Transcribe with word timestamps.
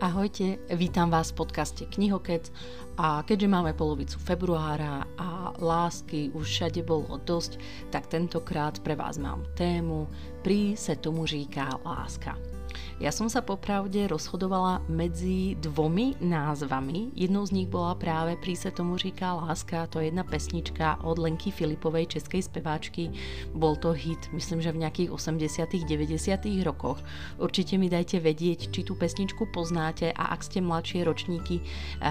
Ahojte, 0.00 0.60
vítam 0.76 1.08
vás 1.10 1.32
v 1.32 1.40
podcaste 1.40 1.88
Knihokec 1.88 2.52
a 3.00 3.24
keďže 3.24 3.48
máme 3.48 3.72
polovicu 3.72 4.20
februára 4.20 5.08
a 5.16 5.56
lásky 5.56 6.28
už 6.36 6.44
všade 6.48 6.84
bolo 6.84 7.16
dosť, 7.24 7.56
tak 7.88 8.04
tentokrát 8.06 8.76
pre 8.84 8.92
vás 8.92 9.16
mám 9.16 9.48
tému 9.56 10.04
Prí 10.44 10.76
se 10.76 10.96
tomu 10.96 11.26
říká 11.26 11.80
láska. 11.84 12.55
Ja 12.96 13.12
som 13.12 13.28
sa 13.28 13.44
popravde 13.44 14.08
rozhodovala 14.08 14.80
medzi 14.88 15.52
dvomi 15.60 16.16
názvami. 16.16 17.12
Jednou 17.12 17.44
z 17.44 17.52
nich 17.52 17.68
bola 17.68 17.92
práve 17.92 18.40
Prí 18.40 18.56
se 18.56 18.72
tomu 18.72 18.96
říká 18.96 19.36
láska, 19.36 19.84
to 19.86 20.00
je 20.00 20.08
jedna 20.08 20.24
pesnička 20.24 21.04
od 21.04 21.20
Lenky 21.20 21.52
Filipovej, 21.52 22.16
českej 22.16 22.48
speváčky. 22.48 23.12
Bol 23.52 23.76
to 23.76 23.92
hit, 23.92 24.32
myslím, 24.32 24.64
že 24.64 24.72
v 24.72 24.80
nejakých 24.80 25.12
80 25.12 25.84
90 25.84 26.64
rokoch. 26.64 26.96
Určite 27.36 27.76
mi 27.76 27.92
dajte 27.92 28.16
vedieť, 28.16 28.72
či 28.72 28.80
tú 28.80 28.96
pesničku 28.96 29.52
poznáte 29.52 30.16
a 30.16 30.32
ak 30.32 30.40
ste 30.40 30.64
mladšie 30.64 31.04
ročníky, 31.04 31.60
eh, 31.60 32.08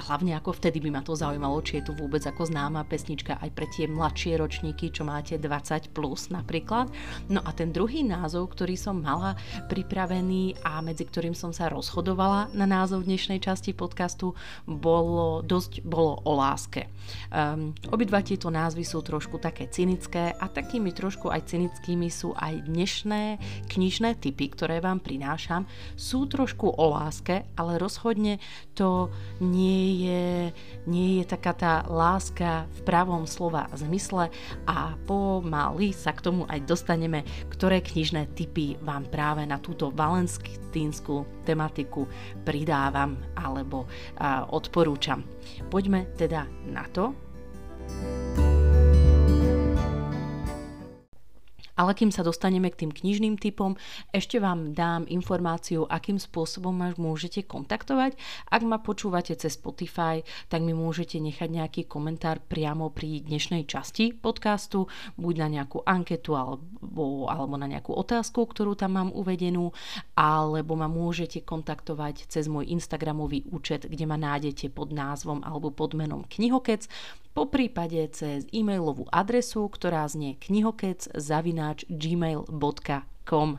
hlavne 0.00 0.32
ako 0.32 0.56
vtedy 0.56 0.80
by 0.80 0.96
ma 0.96 1.04
to 1.04 1.12
zaujímalo, 1.12 1.60
či 1.60 1.84
je 1.84 1.92
tu 1.92 1.92
vôbec 1.92 2.24
ako 2.24 2.48
známa 2.48 2.88
pesnička 2.88 3.36
aj 3.36 3.52
pre 3.52 3.68
tie 3.68 3.84
mladšie 3.84 4.40
ročníky, 4.40 4.88
čo 4.96 5.04
máte 5.04 5.36
20 5.36 5.92
plus 5.92 6.32
napríklad. 6.32 6.88
No 7.28 7.44
a 7.44 7.52
ten 7.52 7.68
druhý 7.68 8.00
názov, 8.00 8.56
ktorý 8.56 8.80
som 8.80 9.04
mala 9.04 9.36
pri 9.68 9.89
pripravený 9.90 10.62
a 10.62 10.78
medzi 10.86 11.02
ktorým 11.02 11.34
som 11.34 11.50
sa 11.50 11.66
rozhodovala 11.66 12.54
na 12.54 12.62
názov 12.62 13.10
dnešnej 13.10 13.42
časti 13.42 13.74
podcastu, 13.74 14.38
bolo, 14.62 15.42
dosť 15.42 15.82
bolo 15.82 16.22
o 16.22 16.38
láske. 16.38 16.86
Um, 17.34 17.74
obidva 17.90 18.22
tieto 18.22 18.54
názvy 18.54 18.86
sú 18.86 19.02
trošku 19.02 19.42
také 19.42 19.66
cynické 19.66 20.30
a 20.30 20.46
takými 20.46 20.94
trošku 20.94 21.26
aj 21.26 21.42
cynickými 21.50 22.06
sú 22.06 22.30
aj 22.38 22.70
dnešné 22.70 23.42
knižné 23.66 24.22
typy, 24.22 24.54
ktoré 24.54 24.78
vám 24.78 25.02
prinášam. 25.02 25.66
Sú 25.98 26.30
trošku 26.30 26.70
o 26.70 26.86
láske, 26.94 27.50
ale 27.58 27.74
rozhodne 27.82 28.38
to 28.78 29.10
nie 29.42 30.06
je, 30.06 30.54
nie 30.86 31.18
je 31.18 31.24
taká 31.26 31.50
tá 31.50 31.74
láska 31.90 32.70
v 32.78 32.80
pravom 32.86 33.26
slova 33.26 33.66
zmysle 33.74 34.30
a 34.70 34.94
pomaly 35.02 35.90
sa 35.90 36.14
k 36.14 36.30
tomu 36.30 36.46
aj 36.46 36.62
dostaneme, 36.62 37.26
ktoré 37.50 37.82
knižné 37.82 38.30
typy 38.38 38.78
vám 38.86 39.10
práve 39.10 39.42
na 39.42 39.58
túto 39.58 39.79
túto 39.80 39.96
valentínsku 39.96 41.40
tematiku 41.48 42.04
pridávam 42.44 43.16
alebo 43.32 43.88
odporúčam. 44.52 45.24
Poďme 45.72 46.12
teda 46.20 46.44
na 46.68 46.84
to. 46.92 47.16
Ale 51.80 51.96
kým 51.96 52.12
sa 52.12 52.20
dostaneme 52.20 52.68
k 52.68 52.84
tým 52.84 52.92
knižným 52.92 53.40
typom, 53.40 53.72
ešte 54.12 54.36
vám 54.36 54.76
dám 54.76 55.08
informáciu, 55.08 55.88
akým 55.88 56.20
spôsobom 56.20 56.76
ma 56.76 56.92
môžete 56.92 57.48
kontaktovať. 57.48 58.20
Ak 58.52 58.60
ma 58.68 58.76
počúvate 58.76 59.32
cez 59.32 59.56
Spotify, 59.56 60.20
tak 60.52 60.60
mi 60.60 60.76
môžete 60.76 61.16
nechať 61.16 61.48
nejaký 61.48 61.82
komentár 61.88 62.44
priamo 62.44 62.92
pri 62.92 63.24
dnešnej 63.24 63.64
časti 63.64 64.12
podcastu, 64.12 64.92
buď 65.16 65.34
na 65.40 65.48
nejakú 65.56 65.80
anketu 65.88 66.36
alebo, 66.36 67.24
alebo 67.32 67.56
na 67.56 67.64
nejakú 67.64 67.96
otázku, 67.96 68.44
ktorú 68.44 68.76
tam 68.76 69.00
mám 69.00 69.08
uvedenú, 69.16 69.72
alebo 70.12 70.76
ma 70.76 70.84
môžete 70.84 71.40
kontaktovať 71.48 72.28
cez 72.28 72.44
môj 72.44 72.68
Instagramový 72.76 73.48
účet, 73.48 73.88
kde 73.88 74.04
ma 74.04 74.20
nájdete 74.20 74.68
pod 74.68 74.92
názvom 74.92 75.40
alebo 75.40 75.72
pod 75.72 75.96
menom 75.96 76.28
Knihokec 76.28 76.92
po 77.30 77.46
prípade 77.46 78.10
cez 78.10 78.42
e-mailovú 78.50 79.06
adresu, 79.06 79.70
ktorá 79.70 80.02
znie 80.10 80.34
knihokec 80.34 81.14
zavináč 81.70 81.84
gmail.com. 81.88 83.58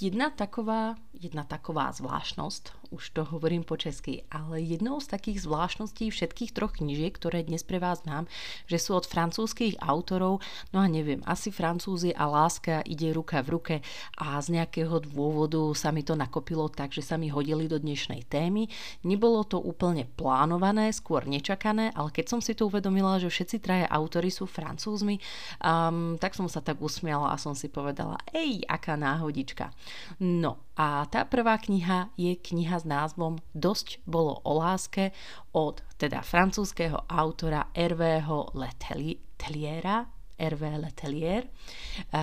Jedna 0.00 0.30
taková, 0.30 0.94
jedna 1.20 1.44
taková 1.44 1.92
zvláštnosť 1.92 2.80
už 2.90 3.14
to 3.14 3.22
hovorím 3.22 3.62
po 3.62 3.78
česky, 3.78 4.26
ale 4.34 4.58
jednou 4.58 4.98
z 4.98 5.06
takých 5.14 5.46
zvláštností 5.46 6.10
všetkých 6.10 6.50
troch 6.50 6.74
knižiek, 6.74 7.14
ktoré 7.14 7.46
dnes 7.46 7.62
pre 7.62 7.78
vás 7.78 8.02
mám, 8.02 8.26
že 8.66 8.82
sú 8.82 8.98
od 8.98 9.06
francúzských 9.06 9.78
autorov, 9.78 10.42
no 10.74 10.82
a 10.82 10.90
neviem, 10.90 11.22
asi 11.22 11.54
francúzi 11.54 12.10
a 12.10 12.26
láska 12.26 12.82
ide 12.82 13.14
ruka 13.14 13.46
v 13.46 13.48
ruke 13.54 13.76
a 14.18 14.42
z 14.42 14.58
nejakého 14.58 15.06
dôvodu 15.06 15.62
sa 15.78 15.94
mi 15.94 16.02
to 16.02 16.18
nakopilo 16.18 16.66
tak, 16.66 16.90
že 16.90 17.06
sa 17.06 17.14
mi 17.14 17.30
hodili 17.30 17.70
do 17.70 17.78
dnešnej 17.78 18.26
témy. 18.26 18.66
Nebolo 19.06 19.46
to 19.46 19.62
úplne 19.62 20.10
plánované, 20.18 20.90
skôr 20.90 21.30
nečakané, 21.30 21.94
ale 21.94 22.10
keď 22.10 22.26
som 22.26 22.40
si 22.42 22.58
to 22.58 22.66
uvedomila, 22.66 23.22
že 23.22 23.30
všetci 23.30 23.56
traje 23.62 23.86
autory 23.86 24.34
sú 24.34 24.50
francúzmi, 24.50 25.22
um, 25.62 26.18
tak 26.18 26.34
som 26.34 26.50
sa 26.50 26.58
tak 26.58 26.82
usmiala 26.82 27.30
a 27.30 27.38
som 27.38 27.54
si 27.54 27.70
povedala, 27.70 28.18
ej, 28.34 28.66
aká 28.66 28.98
náhodička. 28.98 29.70
No 30.18 30.58
a 30.80 31.04
tá 31.10 31.26
prvá 31.26 31.58
kniha 31.58 32.14
je 32.14 32.38
kniha 32.38 32.78
s 32.78 32.86
názvom 32.86 33.42
Dosť 33.50 33.98
bolo 34.06 34.38
o 34.46 34.54
láske 34.54 35.10
od 35.50 35.82
teda 35.98 36.22
francúzského 36.22 37.02
autora 37.10 37.66
Hervého 37.74 38.54
Leteliera, 38.54 40.06
Hervé 40.40 40.78
Letelier. 40.80 41.44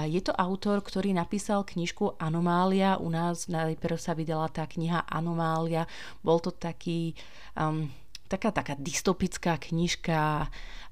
Je 0.10 0.22
to 0.24 0.34
autor, 0.34 0.82
ktorý 0.82 1.14
napísal 1.14 1.68
knižku 1.68 2.18
Anomália. 2.18 2.98
U 2.98 3.14
nás 3.14 3.46
najprv 3.52 4.00
sa 4.00 4.18
vydala 4.18 4.50
tá 4.50 4.66
kniha 4.66 5.06
Anomália. 5.06 5.86
Bol 6.26 6.42
to 6.42 6.50
taký, 6.50 7.14
um, 7.54 7.86
taká, 8.26 8.50
taká 8.50 8.74
dystopická 8.80 9.62
knižka 9.62 10.50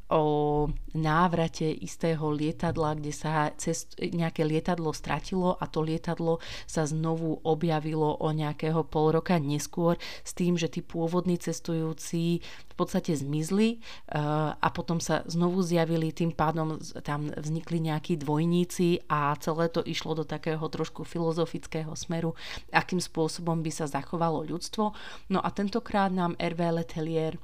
o 0.10 0.70
návrate 0.94 1.66
istého 1.66 2.30
lietadla, 2.30 2.94
kde 2.94 3.10
sa 3.10 3.50
cest, 3.58 3.98
nejaké 3.98 4.46
lietadlo 4.46 4.94
stratilo 4.94 5.58
a 5.58 5.66
to 5.66 5.82
lietadlo 5.82 6.38
sa 6.70 6.86
znovu 6.86 7.42
objavilo 7.42 8.14
o 8.22 8.30
nejakého 8.30 8.86
pol 8.86 9.18
roka 9.18 9.42
neskôr 9.42 9.98
s 10.22 10.32
tým, 10.38 10.62
že 10.62 10.70
tí 10.70 10.86
pôvodní 10.86 11.42
cestujúci 11.42 12.40
v 12.46 12.76
podstate 12.78 13.18
zmizli 13.18 13.82
uh, 14.14 14.54
a 14.54 14.68
potom 14.70 15.02
sa 15.02 15.26
znovu 15.26 15.66
zjavili, 15.66 16.14
tým 16.14 16.36
pádom 16.36 16.78
tam 17.02 17.34
vznikli 17.34 17.82
nejakí 17.82 18.22
dvojníci 18.22 19.10
a 19.10 19.34
celé 19.42 19.74
to 19.74 19.82
išlo 19.82 20.14
do 20.14 20.26
takého 20.28 20.64
trošku 20.70 21.02
filozofického 21.02 21.92
smeru, 21.98 22.38
akým 22.70 23.02
spôsobom 23.02 23.66
by 23.66 23.72
sa 23.74 23.90
zachovalo 23.90 24.46
ľudstvo. 24.46 24.94
No 25.34 25.40
a 25.42 25.50
tentokrát 25.50 26.14
nám 26.14 26.38
Hervé 26.38 26.70
Letelier 26.70 27.42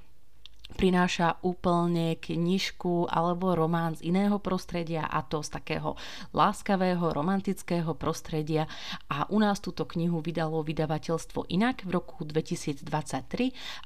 prináša 0.74 1.38
úplne 1.46 2.18
knižku 2.18 3.08
alebo 3.12 3.54
román 3.54 3.96
z 4.00 4.10
iného 4.10 4.40
prostredia 4.42 5.06
a 5.06 5.22
to 5.22 5.46
z 5.46 5.54
takého 5.54 5.94
láskavého, 6.32 7.14
romantického 7.14 7.94
prostredia. 7.94 8.66
A 9.12 9.30
u 9.30 9.38
nás 9.38 9.60
túto 9.60 9.86
knihu 9.86 10.24
vydalo 10.24 10.64
vydavateľstvo 10.64 11.52
inak 11.52 11.84
v 11.86 12.02
roku 12.02 12.24
2023, 12.24 12.84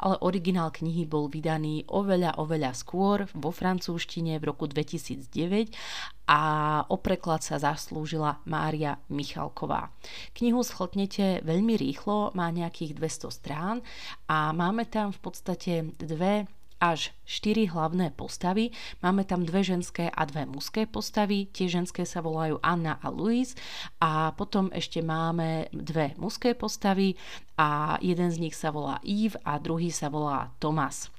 ale 0.01 0.15
originál 0.21 0.69
knihy 0.71 1.03
bol 1.09 1.27
vydaný 1.27 1.85
oveľa, 1.89 2.37
oveľa 2.39 2.71
skôr 2.77 3.25
vo 3.35 3.49
francúzštine 3.51 4.37
v 4.39 4.43
roku 4.43 4.65
2009 4.69 6.15
a 6.25 6.41
o 6.89 6.97
preklad 6.97 7.45
sa 7.45 7.61
zaslúžila 7.61 8.41
Mária 8.49 8.97
Michalková. 9.13 9.93
Knihu 10.33 10.65
schltnete 10.65 11.45
veľmi 11.45 11.77
rýchlo, 11.77 12.33
má 12.33 12.49
nejakých 12.49 12.97
200 12.97 13.29
strán 13.29 13.77
a 14.25 14.49
máme 14.49 14.89
tam 14.89 15.13
v 15.13 15.19
podstate 15.21 15.73
dve 16.01 16.49
až 16.81 17.15
4 17.23 17.71
hlavné 17.71 18.11
postavy. 18.13 18.69
Máme 18.99 19.23
tam 19.23 19.47
dve 19.47 19.63
ženské 19.63 20.11
a 20.11 20.21
dve 20.27 20.43
mužské 20.43 20.85
postavy. 20.85 21.47
Tie 21.49 21.71
ženské 21.71 22.03
sa 22.03 22.19
volajú 22.19 22.59
Anna 22.59 22.99
a 22.99 23.07
Louise 23.07 23.55
a 24.03 24.35
potom 24.35 24.67
ešte 24.75 24.99
máme 24.99 25.71
dve 25.71 26.13
mužské 26.19 26.51
postavy 26.53 27.15
a 27.55 27.95
jeden 28.03 28.29
z 28.29 28.37
nich 28.43 28.55
sa 28.57 28.75
volá 28.75 28.99
Yves 29.01 29.39
a 29.47 29.55
druhý 29.57 29.89
sa 29.89 30.11
volá 30.11 30.51
Thomas. 30.59 31.15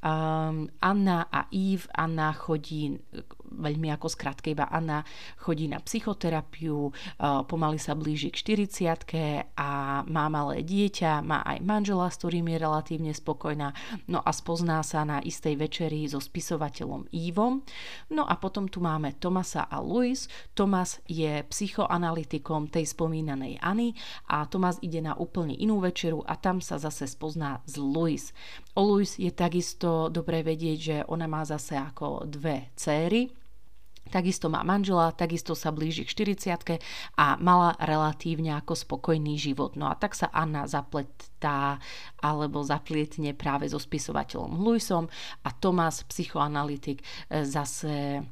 Um, 0.00 0.72
Anna 0.80 1.28
a 1.28 1.44
Eve, 1.52 1.84
Anna 1.92 2.32
chodí 2.32 2.96
veľmi 3.50 3.90
ako 3.92 4.06
skratke 4.08 4.54
iba 4.54 4.70
Anna 4.70 5.02
chodí 5.38 5.66
na 5.66 5.82
psychoterapiu, 5.82 6.90
uh, 6.90 7.42
pomaly 7.44 7.76
sa 7.76 7.98
blíži 7.98 8.30
k 8.32 8.66
40 8.66 9.58
a 9.58 10.02
má 10.06 10.26
malé 10.30 10.62
dieťa, 10.62 11.20
má 11.20 11.42
aj 11.44 11.58
manžela, 11.60 12.08
s 12.08 12.18
ktorým 12.22 12.46
je 12.50 12.58
relatívne 12.58 13.12
spokojná, 13.12 13.74
no 14.06 14.22
a 14.22 14.30
spozná 14.30 14.80
sa 14.86 15.02
na 15.02 15.18
istej 15.20 15.58
večeri 15.58 16.06
so 16.06 16.22
spisovateľom 16.22 17.10
Ivom. 17.10 17.62
No 18.10 18.24
a 18.24 18.34
potom 18.38 18.70
tu 18.70 18.78
máme 18.78 19.18
Tomasa 19.18 19.66
a 19.66 19.82
Louis. 19.82 20.26
Tomas 20.54 21.02
je 21.06 21.42
psychoanalytikom 21.46 22.70
tej 22.70 22.86
spomínanej 22.90 23.58
Anny 23.60 23.94
a 24.30 24.46
Tomas 24.46 24.78
ide 24.80 25.02
na 25.02 25.18
úplne 25.18 25.54
inú 25.56 25.82
večeru 25.82 26.22
a 26.24 26.38
tam 26.38 26.62
sa 26.62 26.78
zase 26.78 27.10
spozná 27.10 27.60
z 27.66 27.82
Louis. 27.82 28.22
O 28.78 28.94
Louis 28.94 29.10
je 29.18 29.30
takisto 29.34 30.08
dobre 30.08 30.46
vedieť, 30.46 30.78
že 30.78 30.96
ona 31.10 31.26
má 31.26 31.42
zase 31.42 31.74
ako 31.74 32.26
dve 32.26 32.70
céry, 32.78 33.39
Takisto 34.10 34.50
má 34.50 34.66
manžela, 34.66 35.14
takisto 35.14 35.54
sa 35.54 35.70
blíži 35.70 36.02
k 36.02 36.34
40 36.34 36.82
a 37.14 37.38
mala 37.38 37.78
relatívne 37.78 38.58
ako 38.58 38.74
spokojný 38.74 39.38
život. 39.38 39.78
No 39.78 39.86
a 39.86 39.94
tak 39.94 40.18
sa 40.18 40.28
Anna 40.34 40.66
zapletá 40.66 41.78
alebo 42.18 42.66
zaplietne 42.66 43.32
práve 43.38 43.70
so 43.70 43.78
spisovateľom 43.78 44.58
Luisom 44.58 45.06
a 45.46 45.54
Tomás, 45.54 46.02
psychoanalytik, 46.10 47.00
e, 47.30 47.46
zase 47.46 48.26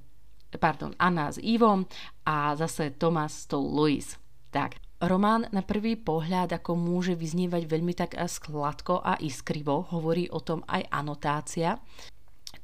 pardon, 0.56 0.96
Anna 0.98 1.30
s 1.30 1.38
Ivom 1.38 1.86
a 2.24 2.56
zase 2.56 2.96
Thomas 2.98 3.44
s 3.44 3.52
tou 3.52 3.62
Louise. 3.62 4.16
Tak, 4.48 4.80
Román 4.98 5.46
na 5.54 5.60
prvý 5.60 5.94
pohľad 5.94 6.58
ako 6.58 6.74
môže 6.74 7.14
vyznievať 7.14 7.62
veľmi 7.70 7.94
tak 7.94 8.16
skladko 8.18 8.98
a 9.04 9.20
iskrivo, 9.22 9.86
hovorí 9.94 10.26
o 10.32 10.40
tom 10.42 10.64
aj 10.66 10.88
anotácia 10.90 11.78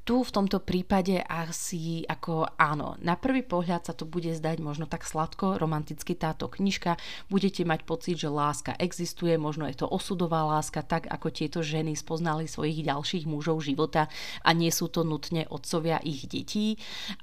tu 0.05 0.21
v 0.21 0.31
tomto 0.31 0.61
prípade 0.61 1.17
asi 1.25 2.05
ako 2.05 2.45
áno, 2.61 3.01
na 3.01 3.17
prvý 3.17 3.41
pohľad 3.41 3.89
sa 3.89 3.97
to 3.97 4.05
bude 4.05 4.29
zdať 4.37 4.61
možno 4.61 4.85
tak 4.85 5.01
sladko, 5.01 5.57
romanticky 5.57 6.13
táto 6.13 6.53
knižka, 6.53 7.01
budete 7.33 7.65
mať 7.65 7.89
pocit, 7.89 8.21
že 8.21 8.29
láska 8.29 8.77
existuje, 8.77 9.41
možno 9.41 9.65
je 9.65 9.81
to 9.81 9.89
osudová 9.89 10.45
láska, 10.45 10.85
tak 10.85 11.09
ako 11.09 11.33
tieto 11.33 11.65
ženy 11.65 11.97
spoznali 11.97 12.45
svojich 12.45 12.85
ďalších 12.85 13.25
mužov 13.25 13.65
života 13.65 14.13
a 14.45 14.53
nie 14.53 14.69
sú 14.69 14.93
to 14.93 15.09
nutne 15.09 15.49
otcovia 15.49 15.97
ich 16.05 16.29
detí. 16.29 16.77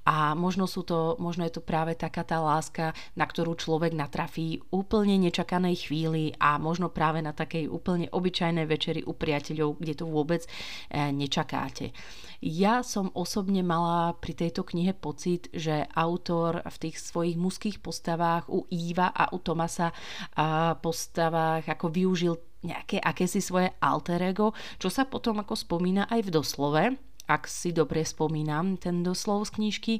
A 0.09 0.33
možno, 0.33 0.65
sú 0.65 0.81
to, 0.81 1.21
možno 1.21 1.45
je 1.45 1.53
to 1.53 1.61
práve 1.61 1.93
taká 1.93 2.25
tá 2.25 2.41
láska, 2.41 2.97
na 3.13 3.29
ktorú 3.29 3.53
človek 3.53 3.93
natrafí 3.93 4.57
úplne 4.73 5.21
nečakanej 5.21 5.85
chvíli 5.85 6.33
a 6.41 6.57
možno 6.57 6.89
práve 6.89 7.21
na 7.21 7.29
takej 7.29 7.69
úplne 7.69 8.09
obyčajnej 8.09 8.65
večeri 8.65 9.05
u 9.05 9.13
priateľov, 9.13 9.77
kde 9.77 9.93
to 9.93 10.09
vôbec 10.09 10.41
eh, 10.89 11.13
nečakáte. 11.13 11.93
Ja 12.41 12.81
som 12.81 13.13
osobne 13.13 13.61
mala 13.61 14.17
pri 14.17 14.33
tejto 14.33 14.65
knihe 14.65 14.97
pocit, 14.97 15.53
že 15.53 15.85
autor 15.93 16.65
v 16.65 16.77
tých 16.81 16.97
svojich 16.97 17.37
mužských 17.37 17.77
postavách 17.77 18.49
u 18.49 18.65
Íva 18.73 19.13
a 19.13 19.29
u 19.29 19.37
Tomasa 19.37 19.93
a 20.33 20.73
postavách 20.73 21.69
ako 21.69 21.93
využil 21.93 22.33
nejaké 22.65 22.97
akési 22.97 23.45
svoje 23.45 23.69
alter 23.77 24.17
ego, 24.25 24.57
čo 24.81 24.89
sa 24.89 25.05
potom 25.05 25.37
ako 25.37 25.53
spomína 25.53 26.09
aj 26.09 26.21
v 26.25 26.33
doslove, 26.33 26.83
ak 27.29 27.45
si 27.45 27.77
dobre 27.77 28.01
spomínam 28.01 28.73
ten 28.73 29.05
doslov 29.05 29.45
z 29.45 29.61
knižky, 29.61 29.93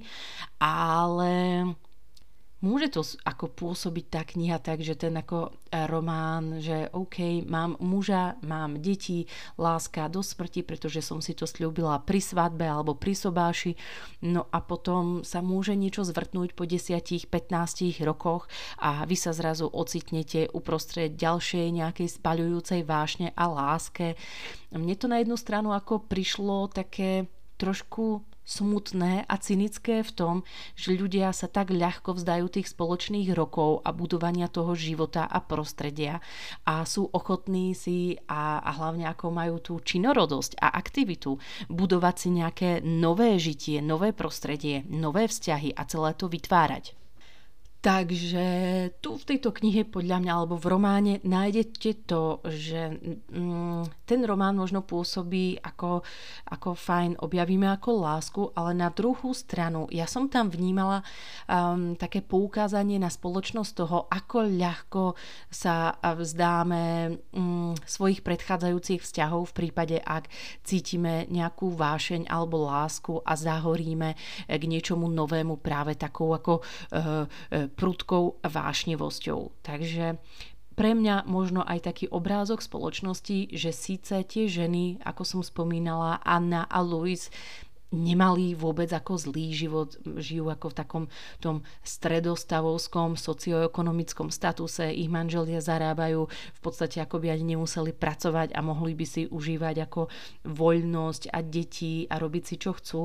ale 0.57 1.61
Môže 2.61 2.93
to 2.93 3.01
ako 3.25 3.49
pôsobiť 3.49 4.05
tá 4.05 4.21
kniha 4.21 4.61
tak, 4.61 4.85
že 4.85 4.93
ten 4.93 5.17
ako 5.17 5.49
e, 5.49 5.81
román, 5.89 6.61
že 6.61 6.93
OK, 6.93 7.41
mám 7.49 7.73
muža, 7.81 8.37
mám 8.45 8.77
deti, 8.77 9.25
láska 9.57 10.05
do 10.05 10.21
smrti, 10.21 10.61
pretože 10.61 11.01
som 11.01 11.25
si 11.25 11.33
to 11.33 11.49
slúbila 11.49 11.97
pri 12.05 12.21
svadbe 12.21 12.69
alebo 12.69 12.93
pri 12.93 13.17
sobáši, 13.17 13.73
no 14.29 14.45
a 14.53 14.61
potom 14.61 15.25
sa 15.25 15.41
môže 15.41 15.73
niečo 15.73 16.05
zvrtnúť 16.05 16.53
po 16.53 16.69
10-15 16.69 17.25
rokoch 18.05 18.45
a 18.77 19.09
vy 19.09 19.17
sa 19.17 19.33
zrazu 19.33 19.65
ocitnete 19.65 20.45
uprostred 20.53 21.17
ďalšej 21.17 21.65
nejakej 21.65 22.07
spaľujúcej 22.21 22.85
vášne 22.85 23.33
a 23.33 23.49
láske. 23.49 24.13
Mne 24.69 24.93
to 25.01 25.09
na 25.09 25.17
jednu 25.17 25.33
stranu 25.33 25.73
ako 25.73 26.05
prišlo 26.05 26.69
také 26.69 27.25
trošku 27.61 28.25
smutné 28.41 29.23
a 29.29 29.35
cynické 29.37 30.01
v 30.01 30.11
tom, 30.11 30.35
že 30.73 30.97
ľudia 30.97 31.29
sa 31.31 31.45
tak 31.45 31.69
ľahko 31.69 32.17
vzdajú 32.17 32.49
tých 32.49 32.73
spoločných 32.73 33.29
rokov 33.37 33.85
a 33.85 33.93
budovania 33.93 34.49
toho 34.49 34.73
života 34.73 35.29
a 35.29 35.39
prostredia 35.39 36.19
a 36.65 36.81
sú 36.83 37.07
ochotní 37.13 37.77
si 37.77 38.17
a, 38.25 38.59
a 38.59 38.71
hlavne 38.81 39.05
ako 39.07 39.25
majú 39.29 39.55
tú 39.61 39.73
činorodosť 39.79 40.57
a 40.57 40.73
aktivitu 40.73 41.37
budovať 41.69 42.15
si 42.17 42.29
nejaké 42.33 42.69
nové 42.81 43.37
žitie, 43.37 43.79
nové 43.79 44.11
prostredie, 44.11 44.83
nové 44.89 45.29
vzťahy 45.29 45.77
a 45.77 45.85
celé 45.85 46.11
to 46.17 46.25
vytvárať. 46.27 47.00
Takže 47.81 48.45
tu 49.01 49.17
v 49.17 49.25
tejto 49.25 49.49
knihe 49.49 49.89
podľa 49.89 50.21
mňa 50.21 50.31
alebo 50.37 50.53
v 50.53 50.69
románe 50.69 51.13
nájdete 51.25 52.05
to, 52.05 52.37
že 52.45 52.93
mm, 53.33 54.05
ten 54.05 54.21
román 54.21 54.53
možno 54.53 54.85
pôsobí 54.85 55.57
ako, 55.57 56.05
ako 56.45 56.77
fajn, 56.77 57.17
objavíme 57.25 57.65
ako 57.73 57.89
lásku, 58.05 58.41
ale 58.53 58.77
na 58.77 58.93
druhú 58.93 59.33
stranu 59.33 59.89
ja 59.89 60.05
som 60.05 60.29
tam 60.29 60.53
vnímala 60.53 61.01
um, 61.49 61.97
také 61.97 62.21
poukázanie 62.21 63.01
na 63.01 63.09
spoločnosť 63.09 63.71
toho, 63.73 64.05
ako 64.13 64.37
ľahko 64.45 65.03
sa 65.49 65.97
vzdáme 65.97 67.17
um, 67.33 67.73
svojich 67.81 68.21
predchádzajúcich 68.21 69.01
vzťahov 69.01 69.49
v 69.49 69.57
prípade, 69.57 69.97
ak 69.97 70.29
cítime 70.61 71.25
nejakú 71.33 71.73
vášeň 71.73 72.29
alebo 72.29 72.61
lásku 72.61 73.25
a 73.25 73.33
zahoríme 73.33 74.13
k 74.45 74.63
niečomu 74.69 75.09
novému 75.09 75.57
práve 75.57 75.97
takou 75.97 76.37
ako 76.37 76.61
uh, 76.61 77.25
prudkou 77.73 78.37
vášnevosťou. 78.43 79.63
Takže 79.63 80.19
pre 80.71 80.91
mňa 80.95 81.27
možno 81.27 81.61
aj 81.67 81.91
taký 81.91 82.05
obrázok 82.07 82.63
spoločnosti, 82.63 83.51
že 83.51 83.75
síce 83.75 84.23
tie 84.23 84.47
ženy, 84.47 85.03
ako 85.03 85.23
som 85.27 85.41
spomínala, 85.43 86.23
Anna 86.23 86.65
a 86.65 86.79
Louis, 86.79 87.27
nemali 87.91 88.55
vôbec 88.55 88.87
ako 88.89 89.19
zlý 89.19 89.51
život, 89.51 89.99
žijú 90.17 90.47
ako 90.47 90.71
v 90.71 90.77
takom 90.79 91.03
tom 91.43 91.61
stredostavovskom 91.83 93.19
socioekonomickom 93.19 94.31
statuse, 94.31 94.87
ich 94.89 95.11
manželia 95.11 95.59
zarábajú, 95.59 96.31
v 96.31 96.59
podstate 96.63 97.03
ako 97.03 97.19
by 97.19 97.35
ani 97.35 97.55
nemuseli 97.55 97.91
pracovať 97.91 98.55
a 98.55 98.59
mohli 98.63 98.95
by 98.95 99.05
si 99.05 99.21
užívať 99.27 99.75
ako 99.85 100.07
voľnosť 100.47 101.35
a 101.35 101.39
deti 101.43 102.07
a 102.07 102.15
robiť 102.15 102.43
si 102.47 102.55
čo 102.55 102.71
chcú, 102.73 103.01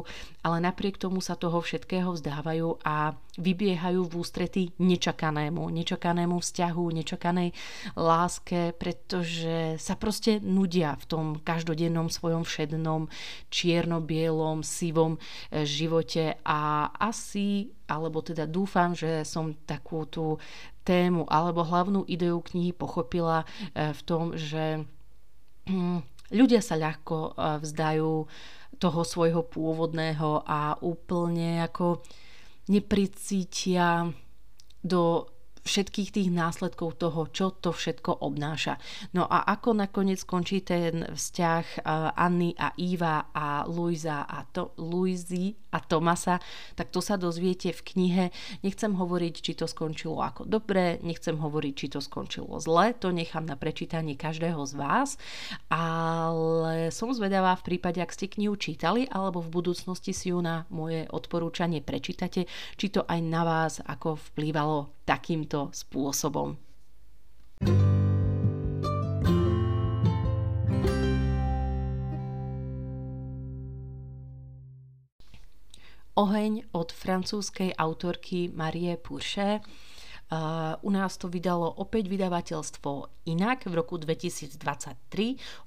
ale 0.47 0.63
napriek 0.63 1.03
tomu 1.03 1.19
sa 1.19 1.35
toho 1.35 1.59
všetkého 1.59 2.15
vzdávajú 2.15 2.81
a 2.87 3.19
vybiehajú 3.37 4.09
v 4.09 4.15
ústretí 4.17 4.63
nečakanému, 4.81 5.69
nečakanému 5.69 6.41
vzťahu, 6.41 6.85
nečakanej 7.03 7.53
láske, 7.99 8.73
pretože 8.79 9.77
sa 9.77 9.95
proste 9.99 10.41
nudia 10.41 10.97
v 10.97 11.05
tom 11.05 11.27
každodennom 11.43 12.09
svojom 12.09 12.49
všednom 12.49 13.13
čierno-bielom 13.53 14.65
sivom 14.77 15.17
e, 15.17 15.21
živote 15.65 16.37
a 16.45 16.93
asi, 17.01 17.73
alebo 17.89 18.21
teda 18.21 18.45
dúfam, 18.45 18.93
že 18.93 19.25
som 19.25 19.57
takú 19.65 20.05
tú 20.05 20.37
tému 20.85 21.25
alebo 21.27 21.67
hlavnú 21.67 22.05
ideu 22.07 22.39
knihy 22.45 22.77
pochopila 22.77 23.43
e, 23.73 23.91
v 23.97 24.01
tom, 24.05 24.37
že 24.37 24.85
hm, 25.67 26.05
ľudia 26.37 26.61
sa 26.61 26.77
ľahko 26.77 27.17
e, 27.17 27.31
vzdajú 27.65 28.13
toho 28.77 29.01
svojho 29.09 29.43
pôvodného 29.49 30.45
a 30.45 30.77
úplne 30.85 31.65
ako 31.65 32.05
nepricítia 32.69 34.13
do 34.85 35.27
všetkých 35.67 36.15
tých 36.15 36.31
následkov 36.31 37.03
toho, 37.03 37.27
čo 37.35 37.59
to 37.59 37.75
všetko 37.75 38.23
obnáša. 38.23 38.79
No 39.13 39.27
a 39.27 39.43
ako 39.51 39.83
nakoniec 39.83 40.23
skončí 40.23 40.63
ten 40.63 41.03
vzťah 41.11 41.65
eh, 41.77 41.83
Anny 42.15 42.55
a 42.55 42.71
Iva 42.79 43.35
a 43.35 43.67
Luisa 43.67 44.25
a 44.25 44.47
to, 44.47 44.79
Luizy 44.79 45.66
a 45.77 45.85
Tomasa, 45.85 46.41
tak 46.73 46.89
to 46.89 47.05
sa 47.05 47.21
dozviete 47.21 47.77
v 47.77 47.85
knihe. 47.85 48.25
Nechcem 48.65 48.97
hovoriť, 48.97 49.35
či 49.45 49.53
to 49.53 49.69
skončilo 49.69 50.25
ako 50.25 50.49
dobre, 50.49 50.97
nechcem 51.05 51.37
hovoriť, 51.37 51.75
či 51.77 51.87
to 51.93 52.01
skončilo 52.01 52.57
zle, 52.57 52.97
to 52.97 53.13
nechám 53.13 53.45
na 53.45 53.61
prečítanie 53.61 54.17
každého 54.17 54.65
z 54.65 54.73
vás, 54.81 55.21
ale 55.69 56.89
som 56.89 57.13
zvedavá 57.13 57.53
v 57.61 57.77
prípade, 57.77 58.01
ak 58.01 58.17
ste 58.17 58.33
knihu 58.33 58.57
čítali 58.57 59.05
alebo 59.13 59.45
v 59.45 59.53
budúcnosti 59.53 60.17
si 60.17 60.33
ju 60.33 60.41
na 60.41 60.65
moje 60.73 61.05
odporúčanie 61.13 61.85
prečítate, 61.85 62.49
či 62.81 62.87
to 62.89 63.05
aj 63.05 63.21
na 63.21 63.43
vás 63.45 63.85
ako 63.85 64.17
vplývalo 64.33 65.05
takýmto 65.05 65.69
spôsobom. 65.77 66.57
Oheň 76.17 76.73
od 76.73 76.97
francúzskej 76.97 77.77
autorky 77.77 78.49
Marie 78.49 78.97
Pourchet. 78.97 79.61
Uh, 80.27 80.75
u 80.83 80.91
nás 80.91 81.15
to 81.21 81.31
vydalo 81.31 81.71
opäť 81.79 82.11
vydavateľstvo 82.11 83.23
inak 83.31 83.69
v 83.69 83.79
roku 83.79 83.95
2023, 83.95 84.59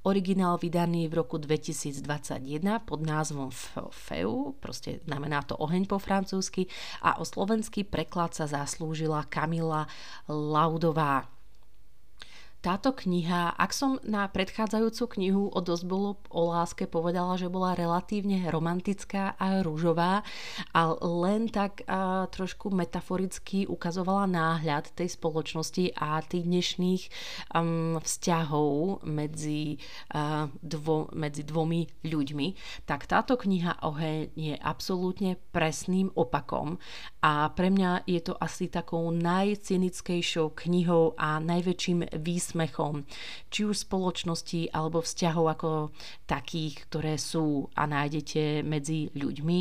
originál 0.04 0.60
vydaný 0.60 1.08
v 1.08 1.14
roku 1.16 1.40
2021 1.40 2.04
pod 2.84 3.00
názvom 3.00 3.56
Feu, 3.94 4.52
proste 4.60 5.00
znamená 5.08 5.48
to 5.48 5.56
oheň 5.56 5.88
po 5.88 5.96
francúzsky 5.96 6.68
a 7.00 7.22
o 7.22 7.24
slovenský 7.24 7.88
preklad 7.88 8.36
sa 8.36 8.52
zaslúžila 8.52 9.32
Kamila 9.32 9.88
Laudová. 10.28 11.39
Táto 12.60 12.92
kniha, 12.92 13.56
ak 13.56 13.72
som 13.72 14.04
na 14.04 14.28
predchádzajúcu 14.28 15.04
knihu 15.16 15.48
o 15.48 15.60
dosť 15.64 15.84
bolo 15.88 16.20
o 16.28 16.52
láske 16.52 16.92
povedala, 16.92 17.40
že 17.40 17.48
bola 17.48 17.72
relatívne 17.72 18.44
romantická 18.52 19.40
a 19.40 19.64
rúžová 19.64 20.28
a 20.76 20.92
len 21.00 21.48
tak 21.48 21.88
a, 21.88 22.28
trošku 22.28 22.68
metaforicky 22.68 23.64
ukazovala 23.64 24.28
náhľad 24.28 24.92
tej 24.92 25.08
spoločnosti 25.08 25.96
a 26.04 26.20
tých 26.20 26.44
dnešných 26.52 27.04
um, 27.56 27.96
vzťahov 28.04 29.08
medzi, 29.08 29.80
uh, 30.12 30.52
dvo, 30.60 31.08
medzi 31.16 31.48
dvomi 31.48 31.88
ľuďmi, 32.04 32.48
tak 32.84 33.08
táto 33.08 33.40
kniha 33.40 33.88
Oheň 33.88 34.36
je 34.36 34.60
absolútne 34.60 35.40
presným 35.56 36.12
opakom 36.12 36.76
a 37.24 37.48
pre 37.56 37.72
mňa 37.72 38.04
je 38.04 38.20
to 38.20 38.36
asi 38.36 38.68
takou 38.68 39.16
najcynickejšou 39.16 40.52
knihou 40.60 41.16
a 41.16 41.40
najväčším 41.40 42.20
výsledkom 42.20 42.49
výsmechom, 42.50 43.06
či 43.54 43.70
už 43.70 43.86
spoločnosti 43.86 44.74
alebo 44.74 45.06
vzťahov 45.06 45.46
ako 45.54 45.70
takých, 46.26 46.90
ktoré 46.90 47.14
sú 47.22 47.70
a 47.78 47.86
nájdete 47.86 48.66
medzi 48.66 49.14
ľuďmi. 49.14 49.58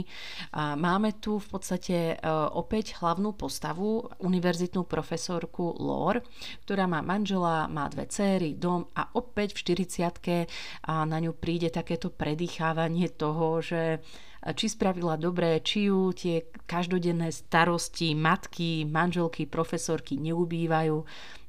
Máme 0.57 1.21
tu 1.21 1.37
v 1.37 1.47
podstate 1.53 2.17
e, 2.17 2.25
opäť 2.57 2.97
hlavnú 3.05 3.37
postavu, 3.37 4.09
univerzitnú 4.25 4.89
profesorku 4.89 5.77
Lor, 5.77 6.25
ktorá 6.65 6.89
má 6.89 7.05
manžela, 7.05 7.69
má 7.69 7.93
dve 7.93 8.09
céry, 8.09 8.57
dom 8.57 8.89
a 8.97 9.13
opäť 9.13 9.53
v 9.61 9.85
40 9.85 10.49
a 10.89 11.05
na 11.05 11.19
ňu 11.21 11.37
príde 11.37 11.69
takéto 11.69 12.09
predýchávanie 12.09 13.13
toho, 13.13 13.61
že 13.61 14.01
či 14.39 14.71
spravila 14.71 15.19
dobré, 15.19 15.59
či 15.61 15.91
ju 15.91 16.15
tie 16.15 16.47
každodenné 16.65 17.35
starosti 17.35 18.15
matky, 18.15 18.87
manželky, 18.87 19.51
profesorky 19.51 20.15
neubývajú, 20.15 20.97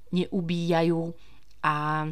neubíjajú 0.10 1.29
a 1.64 2.08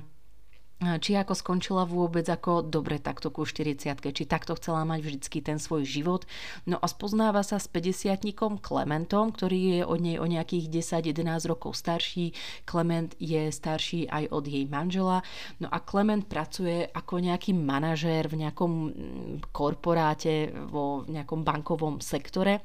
či 0.77 1.17
ako 1.17 1.33
skončila 1.33 1.89
vôbec 1.89 2.29
ako 2.29 2.61
dobre 2.61 3.01
takto 3.01 3.33
ku 3.33 3.49
40 3.49 3.97
či 3.97 4.23
takto 4.29 4.53
chcela 4.61 4.85
mať 4.85 4.99
vždycky 5.01 5.41
ten 5.41 5.57
svoj 5.57 5.89
život. 5.89 6.29
No 6.69 6.77
a 6.77 6.85
spoznáva 6.85 7.41
sa 7.41 7.57
s 7.57 7.65
50 7.65 8.21
Klementom, 8.61 9.33
ktorý 9.33 9.81
je 9.81 9.81
od 9.81 9.97
nej 9.97 10.21
o 10.21 10.29
nejakých 10.29 10.69
10-11 11.01 11.49
rokov 11.49 11.73
starší. 11.73 12.29
Klement 12.69 13.17
je 13.17 13.49
starší 13.49 14.05
aj 14.05 14.29
od 14.29 14.45
jej 14.45 14.69
manžela. 14.69 15.25
No 15.57 15.65
a 15.73 15.81
Klement 15.81 16.29
pracuje 16.29 16.85
ako 16.93 17.25
nejaký 17.25 17.57
manažér 17.57 18.29
v 18.29 18.45
nejakom 18.45 18.71
mm, 18.71 19.49
korporáte, 19.49 20.53
vo 20.69 21.01
nejakom 21.09 21.41
bankovom 21.41 22.05
sektore. 22.05 22.61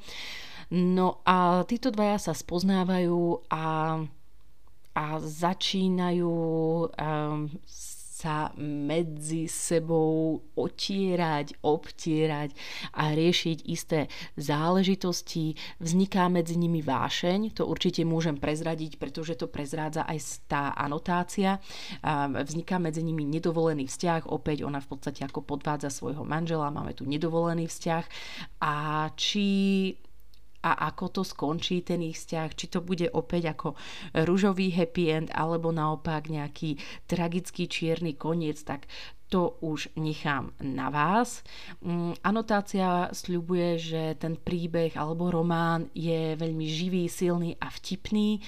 No 0.68 1.24
a 1.24 1.64
títo 1.64 1.88
dvaja 1.88 2.20
sa 2.20 2.32
spoznávajú 2.36 3.48
a 3.48 3.64
a 4.92 5.18
začínajú 5.18 6.34
um, 6.88 7.49
sa 8.22 8.54
medzi 8.54 9.50
sebou 9.50 10.38
otierať, 10.54 11.58
obtierať 11.58 12.54
a 12.94 13.11
riešiť 13.11 13.66
isté 13.66 14.06
záležitosti. 14.38 15.58
Vzniká 15.82 16.30
medzi 16.30 16.54
nimi 16.54 16.87
vášeň, 16.87 17.58
to 17.58 17.66
určite 17.66 18.06
môžem 18.06 18.38
prezradiť, 18.38 19.02
pretože 19.02 19.34
to 19.34 19.50
prezrádza 19.50 20.06
aj 20.06 20.46
tá 20.46 20.70
anotácia. 20.78 21.58
Vzniká 22.30 22.78
medzi 22.78 23.02
nimi 23.02 23.26
nedovolený 23.26 23.90
vzťah, 23.90 24.30
opäť 24.30 24.62
ona 24.62 24.78
v 24.78 24.94
podstate 24.94 25.26
ako 25.26 25.42
podvádza 25.42 25.90
svojho 25.90 26.22
manžela, 26.22 26.70
máme 26.70 26.94
tu 26.94 27.02
nedovolený 27.02 27.66
vzťah 27.66 28.04
a 28.62 28.75
či 29.18 29.50
a 30.62 30.88
ako 30.88 31.21
to 31.21 31.23
skončí 31.26 31.83
ten 31.83 32.00
ich 32.07 32.19
vzťah, 32.19 32.49
či 32.54 32.66
to 32.71 32.81
bude 32.81 33.11
opäť 33.11 33.59
ako 33.59 33.69
ružový 34.14 34.71
happy 34.71 35.04
end 35.11 35.28
alebo 35.35 35.75
naopak 35.75 36.31
nejaký 36.31 36.78
tragický 37.11 37.66
čierny 37.66 38.14
koniec, 38.14 38.62
tak 38.62 38.87
to 39.33 39.57
už 39.64 39.88
nechám 39.97 40.52
na 40.61 40.92
vás. 40.92 41.40
Mm, 41.81 42.21
anotácia 42.21 43.09
sľubuje, 43.16 43.81
že 43.81 44.02
ten 44.21 44.37
príbeh 44.37 44.92
alebo 44.92 45.33
román 45.33 45.88
je 45.97 46.37
veľmi 46.37 46.69
živý, 46.69 47.09
silný 47.09 47.57
a 47.57 47.73
vtipný 47.73 48.45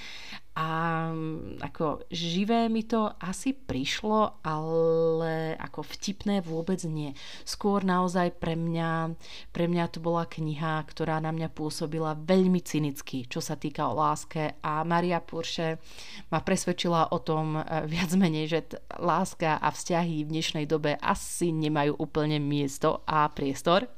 a 0.55 1.11
mm, 1.11 1.59
ako 1.67 2.07
živé 2.15 2.71
mi 2.71 2.87
to 2.87 3.11
asi 3.19 3.51
prišlo, 3.51 4.39
ale 4.47 5.59
ako 5.59 5.83
vtipné 5.83 6.47
vôbec 6.47 6.79
nie. 6.87 7.11
Skôr 7.43 7.83
naozaj 7.83 8.39
pre 8.39 8.55
mňa, 8.55 9.19
pre 9.51 9.67
mňa 9.67 9.85
to 9.91 9.99
bola 9.99 10.23
kniha, 10.31 10.87
ktorá 10.87 11.19
na 11.19 11.35
mňa 11.35 11.51
pôsobila 11.51 12.15
veľmi 12.15 12.63
cynicky, 12.63 13.27
čo 13.27 13.43
sa 13.43 13.59
týka 13.59 13.91
o 13.91 13.99
láske 13.99 14.55
a 14.63 14.87
Maria 14.87 15.19
Purše 15.19 15.83
ma 16.31 16.39
presvedčila 16.39 17.11
o 17.11 17.19
tom 17.19 17.59
e, 17.59 17.63
viac 17.91 18.15
menej, 18.15 18.47
že 18.47 18.61
t- 18.63 18.79
láska 19.03 19.59
a 19.59 19.75
vzťahy 19.75 20.23
v 20.23 20.33
dnešnej 20.39 20.71
dobe 20.71 20.95
asi 21.03 21.51
nemajú 21.51 21.99
úplne 21.99 22.39
miesto 22.39 23.03
a 23.11 23.27
priestor 23.27 23.91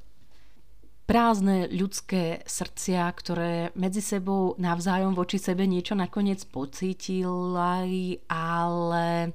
prázdne 1.06 1.70
ľudské 1.70 2.42
srdcia, 2.44 3.06
ktoré 3.14 3.70
medzi 3.78 4.02
sebou 4.02 4.58
navzájom 4.58 5.14
voči 5.14 5.38
sebe 5.38 5.64
niečo 5.64 5.94
nakoniec 5.94 6.42
pocítili, 6.50 8.18
ale 8.26 9.32